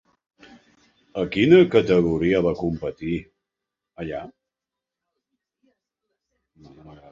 A 1.23 1.25
quina 1.35 1.59
categoria 1.75 2.39
va 2.47 2.55
competir, 2.63 3.13
allà? 4.05 4.25